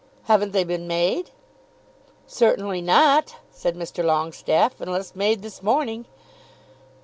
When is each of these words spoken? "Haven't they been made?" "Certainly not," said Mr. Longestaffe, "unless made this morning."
"Haven't 0.23 0.51
they 0.51 0.63
been 0.63 0.87
made?" 0.87 1.29
"Certainly 2.25 2.81
not," 2.81 3.35
said 3.51 3.75
Mr. 3.75 4.03
Longestaffe, 4.03 4.81
"unless 4.81 5.15
made 5.15 5.43
this 5.43 5.61
morning." 5.61 6.07